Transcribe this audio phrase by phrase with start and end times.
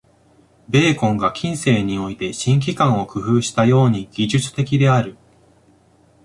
[0.67, 5.15] ベーコンが近世において「新機関」を工夫したように、技術的である。